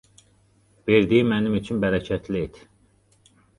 Verdiyini 0.91 1.27
mənim 1.33 1.59
üçün 1.59 1.85
bərəkətli 1.85 2.43
et. 2.49 2.61